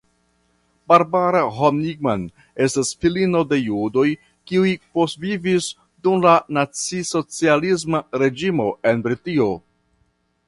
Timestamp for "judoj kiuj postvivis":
3.65-5.67